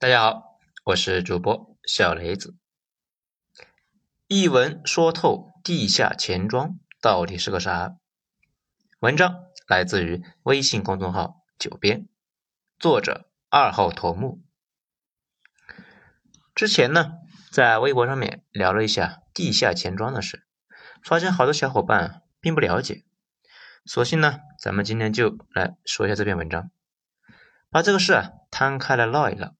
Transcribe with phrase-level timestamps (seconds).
[0.00, 2.56] 大家好，我是主播小雷子。
[4.28, 7.98] 一文说透地下钱庄到底是个啥？
[9.00, 12.08] 文章来自于微信公众号“九编”，
[12.80, 14.42] 作者二号头目。
[16.54, 17.18] 之前呢，
[17.52, 20.46] 在微博上面聊了一下地下钱庄的事，
[21.04, 23.04] 发现好多小伙伴并不了解，
[23.84, 26.70] 索性呢，咱们今天就来说一下这篇文章，
[27.68, 29.59] 把这个事啊摊开来唠一唠。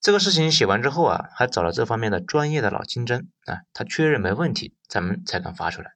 [0.00, 5.92] 这个事情写完之后啊，还找了这方面的专业的老金针啊，他确认没问题，咱们才敢发出来。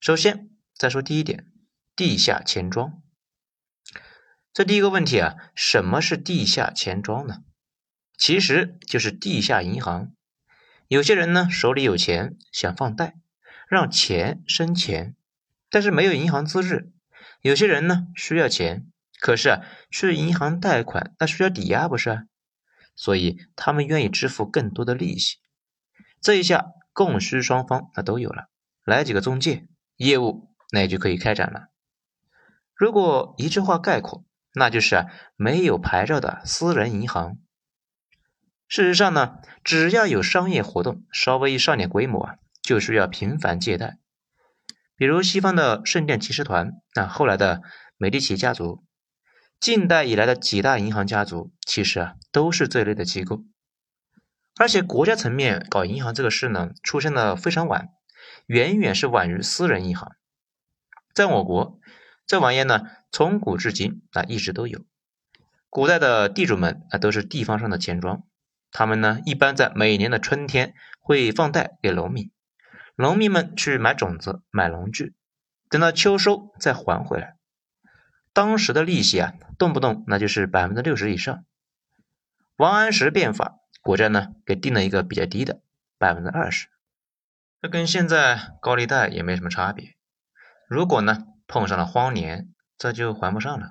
[0.00, 1.46] 首先再说第一点，
[1.94, 3.02] 地下钱庄。
[4.54, 7.42] 这第一个问题啊，什么是地下钱庄呢？
[8.16, 10.12] 其实就是地下银行。
[10.88, 13.16] 有些人呢手里有钱想放贷，
[13.68, 15.14] 让钱生钱，
[15.68, 16.90] 但是没有银行资质。
[17.42, 22.26] 有些人呢需要钱，可是啊去银行贷款那需要抵押不是？
[22.96, 25.36] 所以他们愿意支付更多的利息，
[26.20, 28.48] 这一下供需双方那都有了，
[28.84, 31.68] 来几个中介，业务那也就可以开展了。
[32.74, 35.06] 如果一句话概括，那就是
[35.36, 37.36] 没有牌照的私人银行。
[38.66, 43.98] 事实上呢，只要有商业活动，稍微一上点规模啊，就需要频繁借贷。
[44.96, 47.60] 比如西方的圣殿骑士团，那后来的
[47.98, 48.85] 美第奇家族。
[49.58, 53.42] 近代以来的几大银行家族，其实啊都是这类的机构，
[54.58, 57.88] 而且国家层面搞银行这个事呢，出现的非常晚，
[58.46, 60.12] 远远是晚于私人银行。
[61.14, 61.80] 在我国，
[62.26, 64.84] 这玩意呢从古至今啊一直都有。
[65.70, 68.22] 古代的地主们啊都是地方上的钱庄，
[68.70, 72.30] 他们呢一般在每年的春天会放贷给农民，
[72.94, 75.14] 农民们去买种子、买农具，
[75.70, 77.35] 等到秋收再还回来。
[78.36, 81.46] 当时的利息啊，动不动那就是百分之六十以上。
[82.58, 85.62] 王安石变法，国债呢给定了一个比较低的
[85.96, 86.68] 百分之二十，
[87.62, 89.94] 这跟现在高利贷也没什么差别。
[90.68, 93.70] 如果呢碰上了荒年，这就还不上了，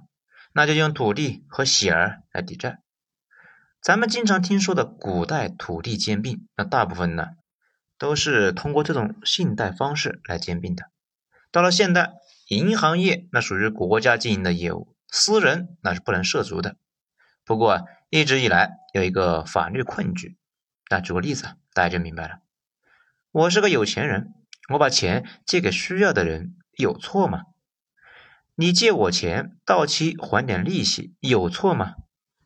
[0.52, 2.80] 那就用土地和喜儿来抵债。
[3.80, 7.28] 咱们经常听说的古代土地兼并，那大部分呢
[8.00, 10.90] 都是通过这种信贷方式来兼并的。
[11.52, 12.14] 到了现代。
[12.48, 16.76] 银行业那属于国家经营的业务，私人那是不能涉足的。
[17.44, 20.38] 不过一直以来有一个法律困局，
[20.90, 22.40] 那举个例子，大家就明白了。
[23.32, 24.34] 我是个有钱人，
[24.70, 27.46] 我把钱借给需要的人，有错吗？
[28.54, 31.96] 你借我钱，到期还点利息，有错吗？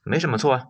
[0.04, 0.66] 没什么错啊。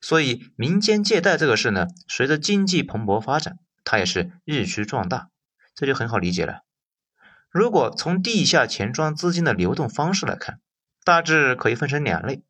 [0.00, 5.30] 所以民间借贷这个事呢，随着经济蓬勃发展，它也是日趋壮大，
[5.76, 6.63] 这就很好理解了。
[7.54, 10.58] 如果从地下钱庄资金的流动方式来看，
[11.04, 12.42] 大致可以分成两类，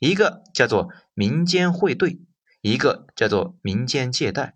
[0.00, 2.18] 一个叫做民间汇兑，
[2.62, 4.54] 一个叫做民间借贷。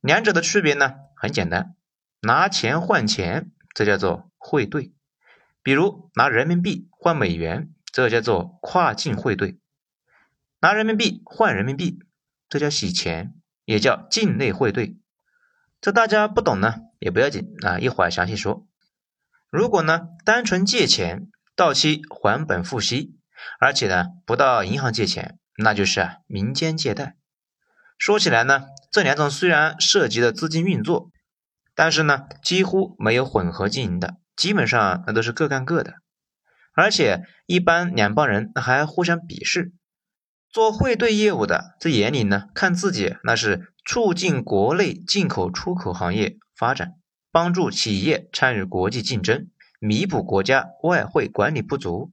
[0.00, 1.76] 两者的区别呢，很简单，
[2.22, 4.94] 拿钱换钱，这叫做汇兑；
[5.62, 9.58] 比如拿人民币换美元，这叫做跨境汇兑；
[10.60, 11.98] 拿人民币换人民币，
[12.48, 13.34] 这叫洗钱，
[13.66, 14.96] 也叫境内汇兑。
[15.82, 16.76] 这大家不懂呢？
[17.02, 18.64] 也不要紧啊，一会儿详细说。
[19.50, 21.26] 如果呢，单纯借钱
[21.56, 23.16] 到期还本付息，
[23.58, 27.16] 而且呢不到银行借钱，那就是啊民间借贷。
[27.98, 31.10] 说起来呢，这两种虽然涉及的资金运作，
[31.74, 35.94] 但是呢几乎没有混合经营的，基本上那都是各干各的。
[36.72, 39.72] 而且一般两帮人还互相鄙视。
[40.48, 46.38] 做汇兑业务的在眼里呢，看自己那是促进国内进口出口行业。
[46.62, 46.94] 发展，
[47.32, 49.50] 帮助企业参与国际竞争，
[49.80, 52.12] 弥补国家外汇管理不足，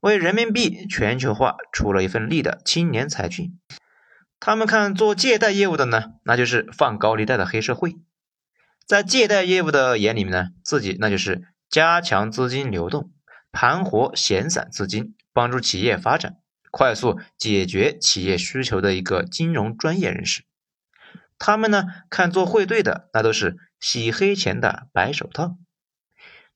[0.00, 3.56] 为人民币全球化出了一份力的青年才俊。
[4.40, 7.94] 他们看做借贷业务的呢，那就是放高利贷的黑社会。
[8.84, 13.12] 在借贷业务的眼里面呢，自己那就是加强资金流动，
[13.52, 16.38] 盘活闲散资金，帮助企业发展，
[16.72, 20.47] 快速解决企业需求的一个金融专业人士。
[21.38, 23.56] 他们呢，看做汇兑的，那都是。
[23.80, 25.56] 洗黑钱的白手套，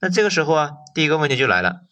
[0.00, 1.82] 那这个时候啊，第一个问题就来了：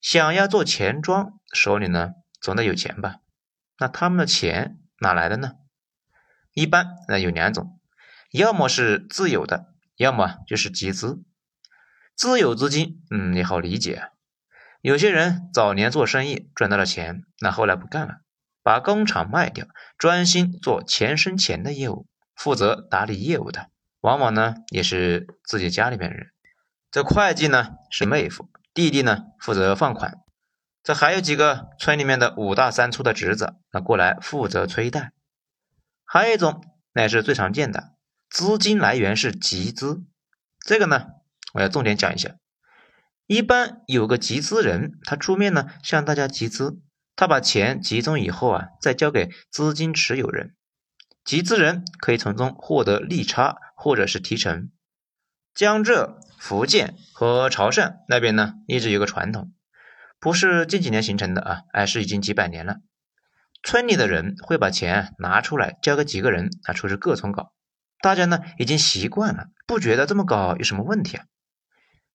[0.00, 3.16] 想要做钱庄，手里呢总得有钱吧？
[3.78, 5.56] 那他们的钱哪来的呢？
[6.54, 7.78] 一般那有两种，
[8.30, 11.22] 要么是自有的，要么就是集资。
[12.14, 14.08] 自有资金，嗯，也好理解，
[14.80, 18.20] 有些人早年做生意赚到了钱，那后来不干了，
[18.66, 23.70] 把工厂卖掉，专心做钱生钱的业务，负责打理业务的。
[24.00, 26.32] 往往呢也是自己家里面人，
[26.90, 30.18] 这会计呢是妹夫，弟弟呢负责放款，
[30.82, 35.12] 这还有几个村里面的五大三粗的侄子，那过来负责催贷。
[36.04, 37.92] 还有一种，那是最常见的，
[38.28, 40.02] 资金来源是集资。
[40.66, 41.06] 这个呢，
[41.54, 42.34] 我要重点讲一下。
[43.28, 46.80] 一般有个集资人，他出面呢向大家集资，
[47.16, 50.54] 他把钱集中以后啊，再交给资金持有人，
[51.24, 54.70] 集资人可以从中获得利差或者是提成。
[55.54, 59.52] 江浙、福建和潮汕那边呢，一直有个传统。
[60.20, 62.76] 不是近几年形成的啊，而是已经几百年了。
[63.62, 67.52] 村里的人会把钱拿出来交给几个人啊，出去各村搞。
[68.02, 71.24] 大家呢已经习惯了，不觉得这么搞有什么问题啊？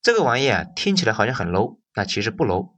[0.04, 2.76] 这个玩意啊听起来好像很 low，那其实不 low。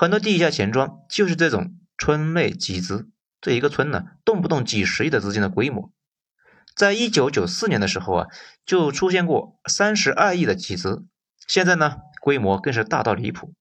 [0.00, 5.92] 很多地下钱庄就是这种村内集资，这一个村呢动不动几十亿的资金的规模。
[6.74, 8.26] 在一九九四年的时候啊，
[8.64, 11.04] 就出现过三十二亿的集资，
[11.46, 13.52] 现在呢规模更是大到离谱。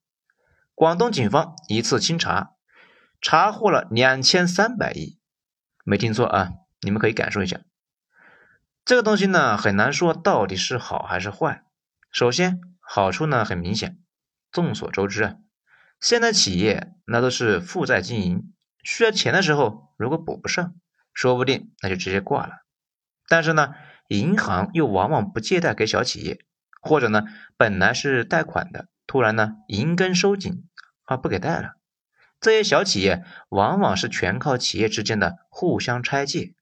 [0.75, 2.51] 广东警方一次清查，
[3.19, 5.19] 查获了两千三百亿，
[5.83, 6.51] 没听错啊！
[6.79, 7.59] 你们可以感受一下，
[8.85, 11.65] 这个东西呢很难说到底是好还是坏。
[12.13, 13.99] 首先，好处呢很明显，
[14.53, 15.35] 众所周知啊，
[15.99, 18.53] 现在企业那都是负债经营，
[18.83, 20.75] 需要钱的时候如果补不上，
[21.13, 22.53] 说不定那就直接挂了。
[23.27, 23.73] 但是呢，
[24.07, 26.39] 银行又往往不借贷给小企业，
[26.81, 27.23] 或者呢
[27.57, 30.65] 本来是贷款的，突然呢银根收紧。
[31.03, 31.71] 啊，不给贷了。
[32.39, 36.53] 这些小企业往往是全靠企业之间的互相拆借，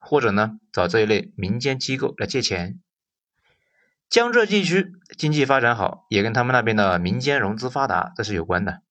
[0.00, 2.80] 或者呢找这一类民间机构来借钱。
[4.12, 8.82] 江浙地区经济发展好，也跟他们那边的民间融资发达这是有关的。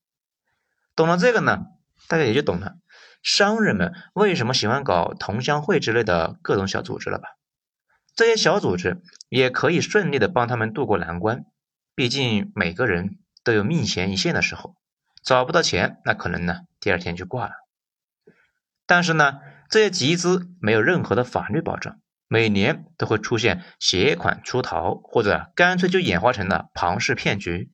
[0.95, 1.59] 懂了这个呢，
[2.07, 2.77] 大家也就懂了
[3.21, 7.37] 商人们为什么喜欢搞同乡会之类的各种小组织了吧？
[8.15, 11.45] 这些小组织也可以顺利的帮他们渡过难关。
[11.93, 14.75] 毕竟每个人都有命悬一线的时候。
[15.23, 17.53] 找不到钱，那可能呢，第二天就挂了。
[18.87, 19.37] 但是呢，
[19.69, 22.00] 这些集资没有任何的法律保障，
[22.33, 27.73] 每年都会出现携款出逃，或者干脆就演化成了庞氏骗局，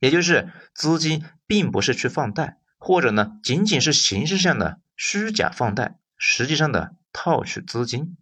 [0.00, 8.18] 也就是资金并不是去放贷，或者呢，仅仅是形式上的虚假放贷，实际上的套取资金，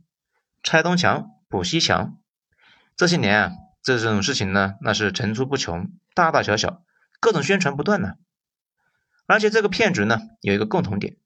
[0.62, 2.18] 拆东墙补西墙。
[2.94, 6.84] 这些年啊，这种事情呢，那是层出不穷，大大小小，
[7.18, 8.12] 各种宣传不断呢。
[9.26, 11.16] 而且这个骗局呢，有一个共同点，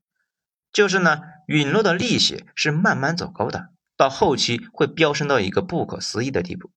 [0.72, 3.68] 就是呢，允诺的利息是慢慢走高的，
[3.98, 6.70] 到后期会飙升到一个不可思议的地步。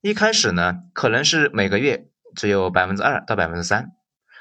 [0.00, 3.90] 一开始呢，可能是每个月只有百分之二到百分之三，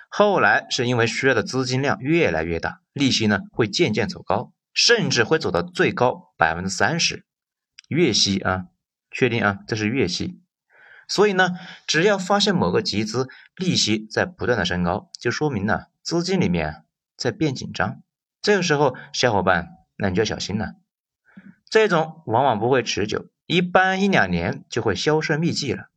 [0.10, 7.25] 后来是因为需要的资金量越来越大，利息呢会渐渐走高，甚至会走到最高百分之三十。
[7.88, 8.66] 月息啊，
[9.10, 10.39] 确定啊，这是月息。
[11.07, 11.51] 所以呢，
[11.88, 15.86] 只要发现某个集资利息在不断的升高，就说明呢。
[16.04, 16.86] 资金里面
[17.18, 18.01] 在变紧张，
[18.42, 20.74] 这个时候小伙伴那你就要小心了。
[21.69, 25.89] 这种往往不会持久，一般一两年就会销声匿迹了。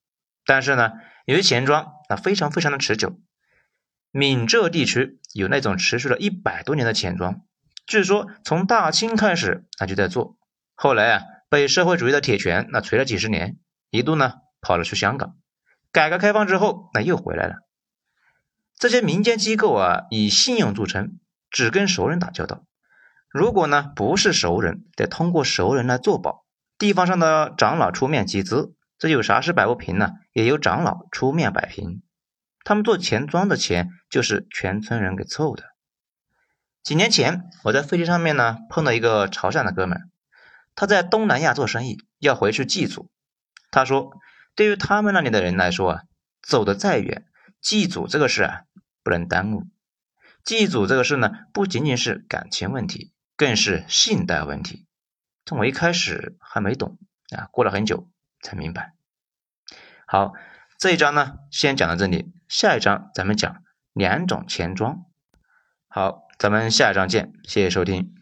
[0.44, 0.92] 但是呢，
[1.24, 3.18] 有些钱庄那非常非常的持久。
[4.10, 7.46] 闽浙地区有那种持续了一百多年的钱庄，
[7.86, 10.36] 据说从大清开始他就在做，
[10.74, 13.58] 后来啊被社会主义的铁拳那锤了几十年，
[13.88, 15.36] 一度呢跑了去香港。
[15.90, 17.56] 改革开放之后那又回来了。
[18.76, 22.64] 这些民间机构啊，以信用著称，只跟熟人打交道。
[23.32, 26.44] 如果呢不是熟人，得通过熟人来做保。
[26.78, 30.10] 地方上的长老出面集资，这有啥事摆不平呢？
[30.32, 32.02] 也由长老出面摆平。
[32.64, 35.64] 他们做钱庄的钱，就是全村人给凑的。
[36.82, 40.10] 几年前，我在飞机上面呢碰到一个潮汕的哥们，
[40.74, 43.08] 他在东南亚做生意，要回去祭祖。
[43.70, 44.10] 他说，
[44.54, 46.02] 对于他们那里的人来说啊，
[46.42, 47.24] 走得再远，
[47.60, 48.62] 祭祖这个事啊。
[49.04, 49.64] 不能耽误
[50.44, 54.86] 祭祖这个事呢，不仅仅是感情问题，更是信贷问题。
[55.44, 56.98] 从我一开始还没懂
[57.36, 58.08] 啊，过了很久
[58.40, 58.94] 才明白。
[60.06, 60.32] 好，
[60.78, 63.62] 这一章呢，先讲到这里，下一章咱们讲
[63.92, 65.06] 两种钱庄。
[65.88, 68.21] 好，咱们下一章见，谢谢收听。